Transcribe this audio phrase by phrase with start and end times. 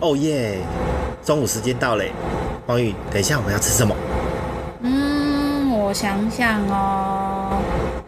[0.00, 0.58] 哦耶！
[1.24, 2.12] 中午时间到嘞，
[2.66, 3.94] 黄宇，等一下我们要吃什么？
[4.82, 7.58] 嗯，我想想哦，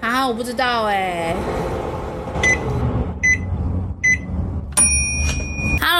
[0.01, 1.35] 啊，我不知道哎。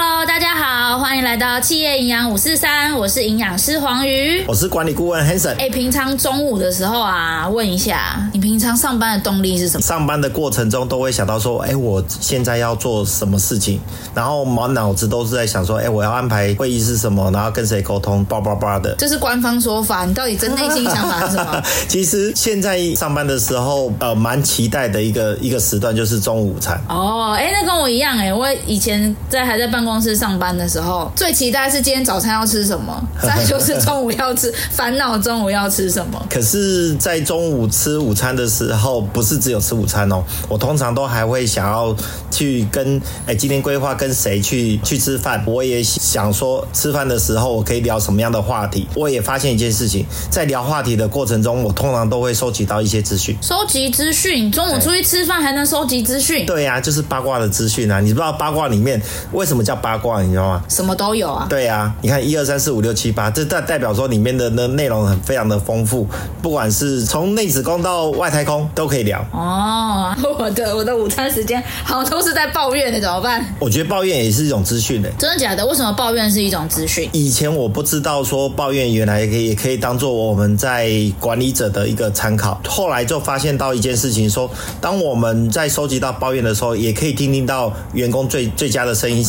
[0.03, 5.55] Hello，大家好，欢迎来到企业营养五四三，我是营养师黄鱼，我是管理顾问 Hanson。
[5.59, 9.81] 哎，平常中午的时候啊，问一下，你平常上班的动力是什么？
[9.83, 13.79] 上班的过程中都会想到说，哎，我现在要做什么事情，
[14.15, 18.95] 然后满脑子都是在想说，哎，我要安排会议是什么，然后跟谁沟通，叭叭叭的。
[18.97, 21.61] 这是官方说法，你到底真内心想法是什么？
[21.87, 26.81] 其实现在上班的时候，呃，蛮期待的一个一个时段就是中午午餐。
[26.89, 36.23] 哦，哎，那跟我一样，哎，我以前在还在办公室上班的时候，最期待是今天早餐要吃什么， 再就是中午要吃，烦恼中午要吃什么。
[36.29, 41.95] 可是，在中午吃午餐的时候，不是只有吃午餐哦，我通常都还会想要
[42.29, 45.43] 去跟哎，今天规划跟谁去去吃饭。
[45.47, 48.87] 我也想说，吃饭的时候我可以聊什么样的话题。
[48.95, 53.35] 我也发现一件事情，在聊话题的过程中，我通常都会收集到一些资讯。
[53.41, 56.45] 收集资讯，中午出去吃饭还能收集资讯？
[56.45, 57.99] 对呀、啊，就是八卦的资讯啊！
[57.99, 60.21] 你不知道八卦里面为什么叫八卦？
[60.21, 60.63] 你知道吗？
[60.69, 61.47] 什么都有啊。
[61.49, 66.07] 对啊，你看一二三四五六七八，这代代表说里面的那内容很非常的丰富，
[66.41, 69.19] 不管是从内子宫到外太空都可以聊。
[69.31, 73.43] 哦， 我的我的午餐时间好都是在抱怨的，怎么办？
[73.59, 75.09] 我觉得抱怨也是一种资讯的。
[75.17, 75.65] 真的假的？
[75.65, 77.09] 为什么抱怨是一种资讯？
[77.13, 89.25] 以前我不知道说抱怨原来也可以也可以当做我们在管理者的一个参考，后来就发现到一件事情说，说当我们在收集到抱怨的时候，也可以听听到员工最最佳的声音。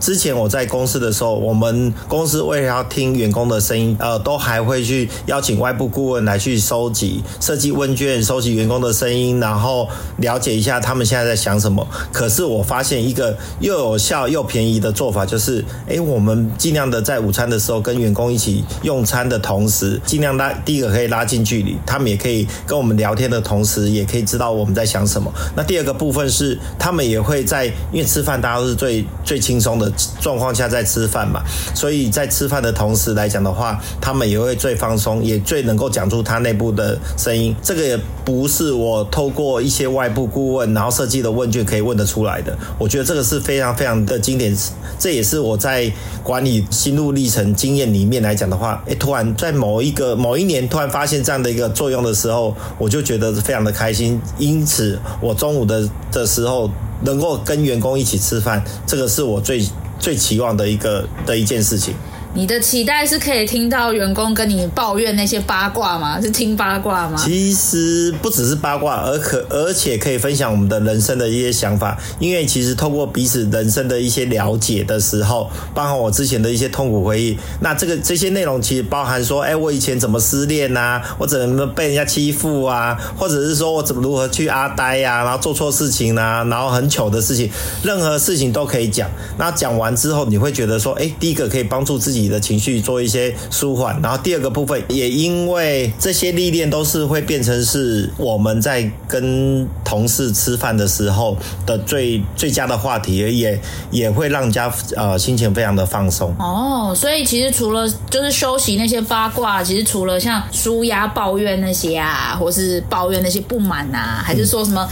[0.00, 9.88] 之前我在公司的时候，我们公司为了要听员工的声音，呃，都还会去邀请外部顾问来去收集、设计问卷、收集员工的声音，然后
[10.18, 11.86] 了解一下他们现在在想什么。
[12.12, 25.32] 可是我发现一个又有效又便宜的做法，就是，诶，我们尽量的在午餐的时候跟员工一起用餐的同时，尽量拉第一个可以拉近距离，他们也可以跟我们聊天的同时，也可以知道我们在想什么。
[25.56, 31.42] 那第二个部分是，他们也会在，因为吃饭大家都是最最轻松的状况下在吃饭嘛。
[31.74, 37.54] 所以在吃饭的同时来讲的话，他们也会最放松，也最能够讲出他内部的声音。
[37.62, 42.56] 这个也不是我透过一些外部顾问然后设计的问卷可以问得出来的。
[42.78, 44.56] 我觉得这个是非常非常的经典，
[44.98, 45.90] 这也是我在
[46.22, 54.20] 管理心路历程经验里面来讲的话，诶，突然在某一个某一年突然发现这样的一个作用的时候，我就觉得非常的开心。
[54.38, 56.70] 因此，我中午的的时候
[57.04, 59.64] 能够跟员工一起吃饭，这个是我最。
[60.02, 61.94] 最期望的一个的一件事情。
[62.34, 66.18] 你的期待是可以听到员工跟你抱怨那些八卦吗？
[66.18, 67.22] 是听八卦吗？
[67.22, 71.98] 其实不只是八卦，而可而且可以分享我们的人生的一些想法。
[72.18, 87.50] 因为其实透过彼此人生的一些了解的时候，包含我之前的一些痛苦回忆，那这个这些内容其实包含说，哎，我以前怎么失恋啊，我怎么被人家欺负啊，或者是说我怎么如何去阿呆呀、然后做错事情啊，然后很糗的事情，
[87.82, 89.10] 任何事情都可以讲。
[89.36, 92.21] 那讲完之后，你会觉得说，哎，第一个可以帮助自己。
[92.22, 106.32] 你的情绪做一些舒缓，然后第二个部分也因为这些历练都是会变成是我们在跟同事吃饭的时候的最最佳的话题，也也会让人家呃心情非常的放松。
[106.38, 114.88] 哦，所以其实除了就是休息那些八卦，其实除了像舒压抱怨那些啊，或是抱怨那些不满啊，还是说什么？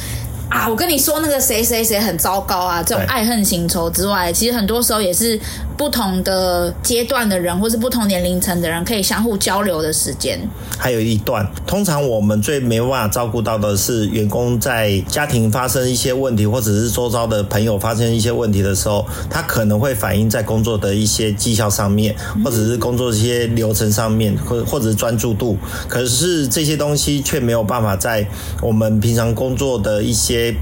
[0.48, 5.38] 啊，我跟你说那个谁谁谁很糟糕啊，这种爱恨情仇之外，其实很多时候也是
[5.80, 10.38] 不同的阶段的人，或是不同年龄层的人可以相互交流的时间。
[10.78, 22.14] 还有一段，通常我们最没办法照顾到的是员工在家庭发生一些问题，或者是周遭的朋友发生一些问题的时候，他可能会反映在工作的一些绩效上面，
[22.44, 25.56] 或者是工作一些流程上面，或或者是专注度。
[25.88, 28.26] 可是这些东西却没有办法在
[28.60, 30.54] 我们平常工作的一些。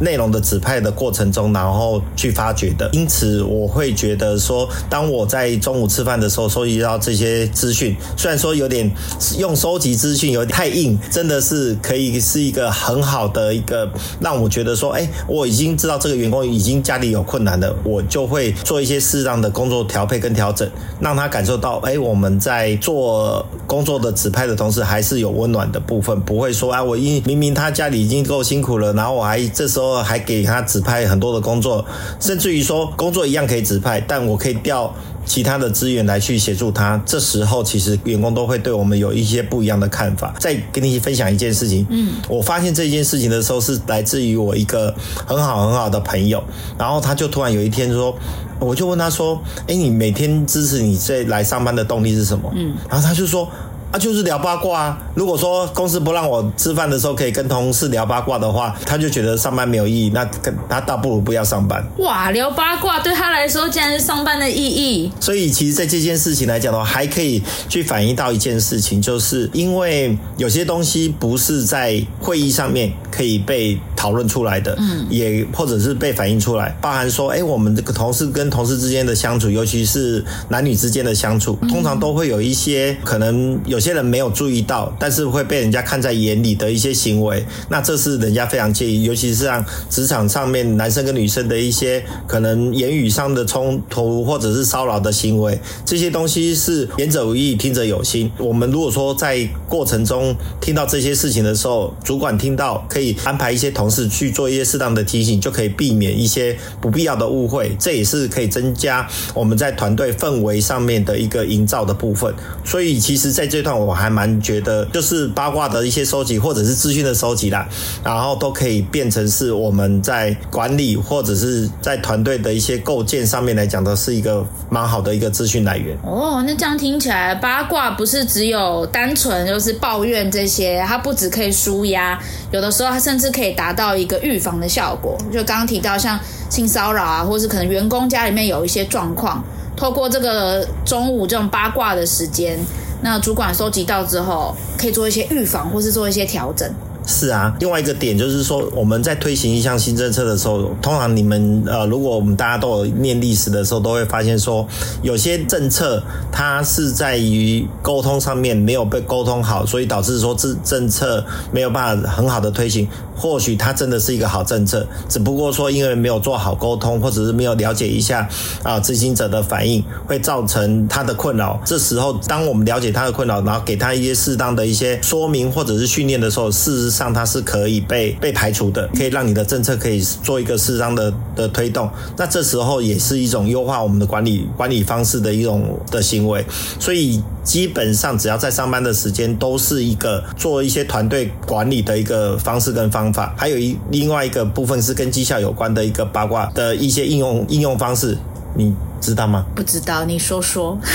[0.00, 2.88] 内容的指派的过程中，然后去发掘的。
[2.92, 8.90] 因此，我会觉得说，当我在中午吃饭的时候收集到这些资讯，虽然说有点
[9.38, 13.88] 用收集资讯有点太硬，真的是可以是一个很好的一个
[14.20, 20.66] 让我觉得说，哎，我已经知道这个员工已经家里有困难了，我就会做一些适当的工作调配跟调整，
[20.98, 29.89] 让他感受到，哎，我们在做工作的指派的同时，还是有温暖的部分，不会说，哎，我因明明他家里已经够辛苦了，然后我还这时候。
[29.90, 31.84] 说还给他指派很多的工作，
[32.20, 34.94] 甚至于说工作一样可以指派，但我可以调
[35.26, 37.00] 其他的资源来去协助他。
[37.04, 40.34] 这时候其实员工都会对我们有一些不一样的看法。
[40.38, 44.94] 再跟你分享一件事情，嗯，我发现这件事情的时候是来自于我一个
[45.26, 46.42] 很好很好的朋友，
[46.78, 48.16] 然后他就突然有一天说，
[48.58, 52.52] 我就问他说，哎，你每天支持你这来上班的动力是什么？
[52.54, 53.48] 嗯，然后他就说。
[53.90, 54.98] 啊，就是聊八卦啊。
[55.14, 60.10] 如果说公司不让我吃饭的时候可以跟同事聊八卦的话，他就觉得上班没有意义。
[60.14, 60.24] 那
[60.68, 61.84] 他倒不如不要上班。
[61.98, 65.10] 哇，聊八卦对他来说竟然是上班的意义。
[65.20, 83.80] 所以，其实，在这件事情来讲的话，还可以去反映到一件事情，就是因为有些东西不是在会议上面可以被讨论出来的，嗯，也或者是被反映出来，包含说，哎，我们这个同事跟同事之间的相处，尤其是男女之间的相处，通常都会有一些可能有。
[83.80, 98.30] 有些人没有注意到，但是会被人家看在眼里的一些行为，那这是人家非常介意，尤其是像职场上面男生跟女生的一些可能言语上的冲突或者是骚扰的行为，这些东西是言者无意，听者有心。
[98.36, 112.34] 我们如果说在过程中听到这些事情的时候，主管听到可以可以安排一些同事去做一些适当的提醒，就可以避免一些不必要的误会，这也是可以增加我们在团队氛围上面的一个营造的部分。
[112.62, 113.70] 所以，其实在这段。
[113.80, 117.66] 我还蛮觉得，就是八卦的一些收集，或者是资讯的收集啦，
[118.04, 125.96] 然后都可以变成是我们在管理或者是在团队的一些构建上面来讲的是一个蛮好的一个资讯来源。
[126.02, 132.20] 哦，那这样听起来，八卦不是只有单纯就是抱怨这些，它不只可以舒压，
[132.50, 135.16] 有的时候它甚至可以达到一个预防的效果。
[135.32, 139.42] 就刚刚提到像性骚扰啊，或是可能员工家里面有一些状况，
[139.76, 142.58] 透过这个中午这种八卦的时间。
[143.02, 146.70] 那主管收集到之后，可以做一些预防，或是做一些调整。
[147.06, 154.66] 是啊，另外一个点就是说，我们在推行一项新政策的时候，通常你们呃，如果我们大家都有念历史的时候，都会发现说，
[155.02, 162.86] 有些政策它是在于沟通上面没有被沟通好，所以导致说这政策没有办法很好的推行。
[163.20, 168.26] 或许它真的是一个好政策，只不过说因为没有做好沟通，或者是没有了解一下
[168.62, 171.60] 啊执行者的反应，会造成他的困扰。
[171.62, 181.90] 这时候，当我们了解他的困扰，然后给他一些适当的一些说明或者是训练的时候，事实上他是可以被被排除的，可以让你的政策可以做一个适当的的推动。
[182.16, 186.42] 那这时候也是一种优化我们的管理管理方式的一种的行为。
[186.78, 193.09] 所以基本上只要在上班的时间，都是一个做一些团队管理的一个方式跟方。
[193.12, 198.16] 法还有一另外一个部分是跟绩效有关的一个八卦的一些应用应用方式，
[198.54, 199.44] 你知道吗？
[199.54, 200.78] 不知道，你说说。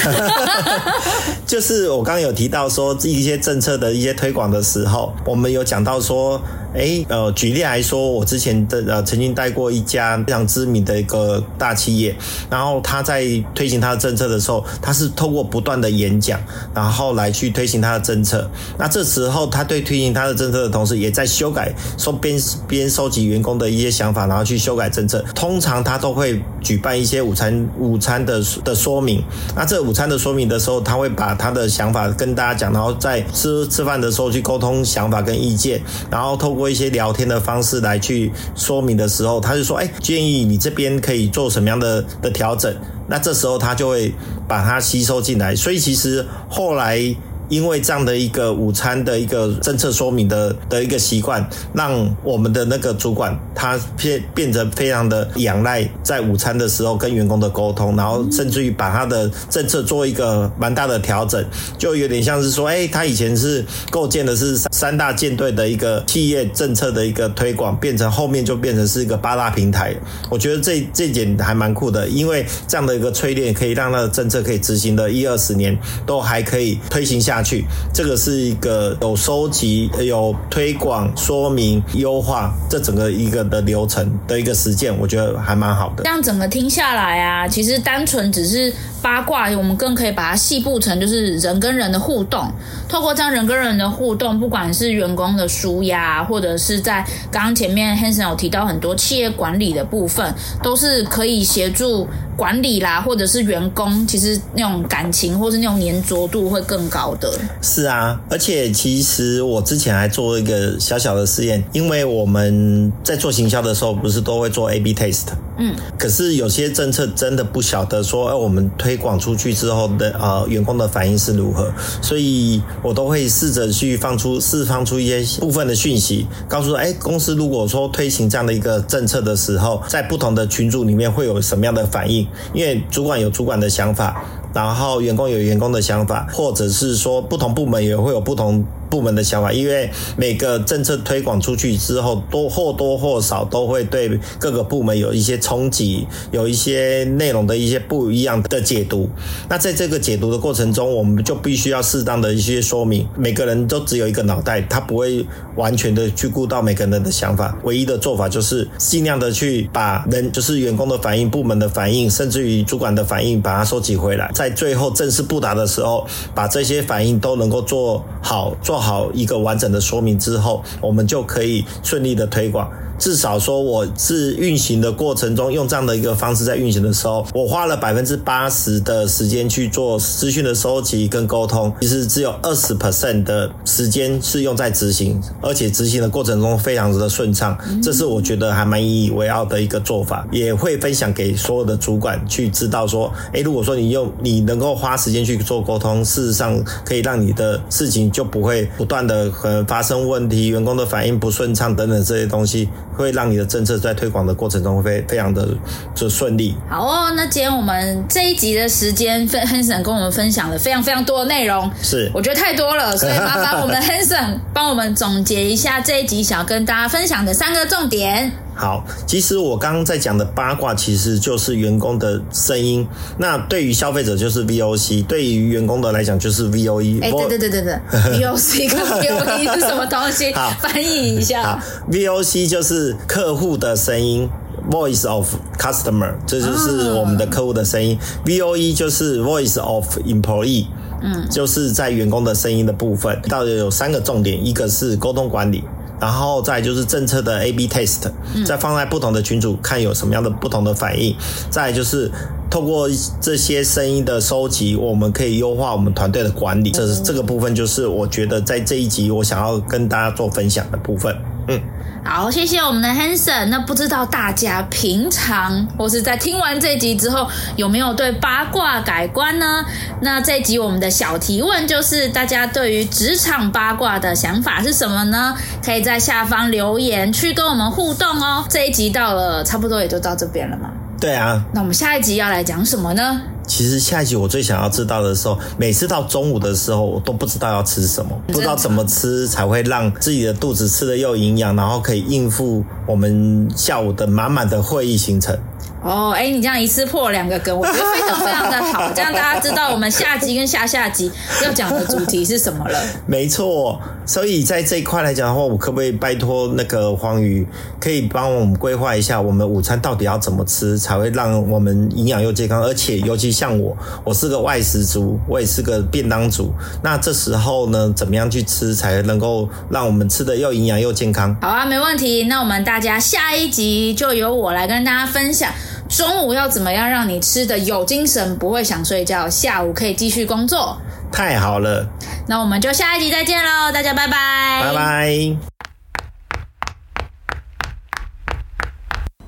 [1.46, 6.42] 就是我刚刚有提到说一些政策的一些推广的时候，我们有讲到说。
[6.78, 12.14] 哎，呃，举例来说，我之前的呃曾经带过一家非常知名的一个大企业，
[12.50, 13.24] 然后他在
[13.54, 16.38] 推行他的政策的时候，他是透过不断的演讲，
[16.74, 18.52] 然后来去推行他的政策。
[18.78, 22.38] 那这时候他对推行他的政策的同时，也在修改，收边
[22.68, 25.24] 边收集员工的一些想法，然后去修改政策。
[25.34, 29.24] 通常他都会举办一些午餐午午餐的的说明。
[29.56, 35.82] 那这午餐的说明的时候，他会把他的想法跟大家讲，然后在吃吃饭的时候去沟通想法跟意见，
[36.12, 36.66] 然后透过。
[36.66, 42.76] 一些聊天的方式来去说明的时候，他就说：“哎，建议你这边可以做什么样的的调整？”
[43.08, 44.12] 那这时候他就会
[44.48, 45.56] 把它吸收进来。
[45.56, 47.16] 所以其实后来。
[47.50, 61.44] 因为这样的一个午餐的一个政策说明的的一个习惯，让我们的那个主管他变变得非常的仰赖在午餐的时候跟员工的沟通，然后甚至于把他的政策做一个蛮大的调整，
[61.78, 69.96] 就有点像是说，哎，他以前是构建的是三大舰队的一个企业政策的一个推广，变成后面就变成是一个八大平台。
[70.30, 86.04] 我觉得这这点还蛮酷的，因为这样的一个淬炼可以让他的政策可以执行的一二十年都还可以推行下下去，这个是一个有收集、有推广、说明、优化这整个一个的流程的一个实践，我觉得还蛮好的。
[86.04, 92.50] 这样整个听下来啊，其实单纯只是八卦，我们更可以把它细部成就是人跟人的互动。
[92.88, 107.25] 透过这样人跟人的互动，不管是员工的纾压，或者是在刚刚前面 Hanson 有提到很多企业管理的部分，都是可以协助管理啦，或者是员工其实那种感情或是那种粘着度会更高的。
[107.62, 115.28] 是啊，而且其实我之前还做一个小小的试验，因为我们在做行销的时候，不是都会做 A/B test。
[115.58, 115.76] 嗯。
[115.98, 121.72] 可是有些政策真的不晓得说，哎，我们推广出去之后的呃员工的反应是如何，
[122.02, 132.28] 所以我都会试着去放出释放出一些部分的讯息，告诉说，哎，公司如果说推行这样的一个政策的时候，在不同的群组里面会有什么样的反应？
[132.54, 138.66] 因为主管有主管的想法，然后员工有员工的想法，或者是说不同部门也会有不同。
[138.90, 149.10] 部门的想法，因为每个政策推广出去之后，多或多或少都会对各个部门有一些冲击，有一些内容的一些不一样的解读。
[149.50, 153.08] 那在这个解读的过程中，我们就必须要适当的一些说明。
[153.18, 155.26] 每个人都只有一个脑袋，他不会
[155.56, 157.58] 完全的去顾到每个人的想法。
[157.64, 168.75] 唯一的做法就是尽量的去把人，就是员工的反应、部门的反应，甚至于主管的反应，把它收集回来，在最后正式布达的时候，把这些反应都能够做好做。
[168.76, 172.70] 做好一个完整的说明之后，我们就可以顺利的推广。
[172.98, 202.70] 至少说，我是运行的过程中用这样的一个方式在运行的时候，我花了百分之八十的时间去做资讯的收集跟沟通，其实只有二十 percent 的时间是用在执行，而且执行的过程中非常的顺畅，这是我觉得还蛮引以为傲的一个做法，也会分享给所有的主管去知道说，诶，如果说你用你能够花时间去做沟通，事实上可以让你的事情就不会不断的可能发生问题，员工的反应不顺畅等等这些东西。
[202.98, 205.50] 会让你的政策在推广的过程中会非常的
[205.94, 206.56] 就顺利。
[206.70, 218.32] 好哦，那今天我们这一集的时间，Hanson 跟我们分享了非常非常多的内容，是我觉得太多了，所以麻烦我们的 Hanson 帮我们总结一下这一集想要跟大家分享的三个重点。
[218.56, 222.88] 好，其实我刚刚在讲的八卦，其实就是员工的声音。
[223.18, 227.04] 那对于消费者就是 VOC，对于员工的来讲就是 VOE。
[227.04, 227.74] 哎，对对对对对，
[228.18, 230.34] VOC 跟 VOE 是什么东西？
[230.34, 231.44] 好，翻译一下。
[231.44, 231.60] 好
[231.92, 234.30] ，VOC 就是客户的声音
[234.72, 237.98] ，Voice of Customer，这就是我们的客户的声音。
[238.00, 240.68] 哦、VOE 就是 Voice of Employee，
[241.02, 243.22] 嗯，就是在员工的声音的部分。
[243.28, 245.62] 到底有三个重点，一个是沟通管理。
[246.00, 248.12] 然后再就是政策的 A/B test，
[248.46, 251.16] 再放在不同的群组看有什么样的不同的反应。
[251.50, 252.12] 再就是
[252.50, 252.88] 透过
[253.20, 256.72] 这些声音的收集，我们可以优化我们团队的管理。
[256.72, 261.16] 这是这个部分，就是我觉得在这一集我想要跟大家做分享的部分。
[261.48, 261.60] 嗯。
[262.08, 263.48] 好，谢谢我们的 Hanson。
[263.48, 269.66] 那不知道大家平常或是在听完这集之后，有没有对八卦改观呢？
[270.02, 275.36] 那这集我们的小提问就是，大家对于职场八卦的想法是什么呢？
[275.64, 278.46] 可以在下方留言去跟我们互动哦。
[278.48, 280.70] 这一集到了，差不多也就到这边了嘛。
[281.06, 281.46] 对啊。
[281.54, 283.22] 那我们下一集要来讲什么呢？
[283.46, 295.38] 其实下一集我最想要知道的时候，每次到中午的时候，我都不知道要吃什么，不知道怎么吃才会让自己的肚子吃的又营养，然后可以应付我们下午的满满的会议行程。
[295.86, 301.12] 哦，哎，你这样一次破两个梗，我觉得非常非常的好，这样大家知道我们下集跟下下集
[301.44, 302.82] 要讲的主题是什么了。
[303.06, 307.48] 没错，所以在这一块来讲的话，我可不可以拜托那个黄鱼，
[307.80, 312.64] 可以帮我们规划一下，我们午餐到底要怎么吃，才会让我们营养又健康？
[312.64, 316.52] 而且，尤其像我，我是个外食族，我也是个便当族，
[316.82, 321.38] 那这时候呢，怎么样去吃才能够让我们吃的又营养又健康？
[321.44, 322.24] 好啊，没问题。
[322.24, 325.52] 那我们大家下一集就由我来跟大家分享。
[325.88, 330.78] 中午要怎么样让你吃的有精神，不会想睡觉，下午可以继续工作？
[331.12, 331.88] 太好了，
[332.28, 335.38] 那我们就下一集再见喽，大家拜拜，拜拜。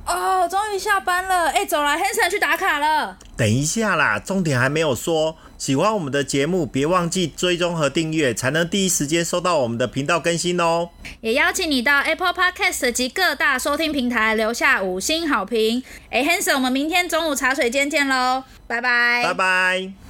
[0.05, 3.17] 哦，终于下班了，哎，走了，Hanson 去打卡了。
[3.37, 5.37] 等一下啦，重点还没有说。
[5.57, 10.89] 喜欢我们的节目，别忘记追踪和订阅，才能第一时间收到我们的频道更新哦。
[11.21, 15.83] 也邀请你到 Apple Podcast 及各大收听平台留下五星好评。
[16.11, 20.06] 哎，Hanson，我们明天中午茶水间见喽，拜拜，拜拜。